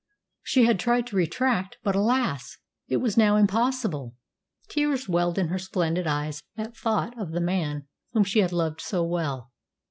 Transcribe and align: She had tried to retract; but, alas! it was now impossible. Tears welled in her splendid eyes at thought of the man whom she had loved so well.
She 0.41 0.65
had 0.65 0.79
tried 0.79 1.05
to 1.05 1.15
retract; 1.15 1.77
but, 1.83 1.95
alas! 1.95 2.57
it 2.87 2.97
was 2.97 3.17
now 3.17 3.35
impossible. 3.35 4.15
Tears 4.67 5.07
welled 5.07 5.37
in 5.37 5.49
her 5.49 5.59
splendid 5.59 6.07
eyes 6.07 6.41
at 6.57 6.75
thought 6.75 7.15
of 7.21 7.33
the 7.33 7.39
man 7.39 7.85
whom 8.13 8.23
she 8.23 8.39
had 8.39 8.51
loved 8.51 8.81
so 8.81 9.03
well. 9.03 9.51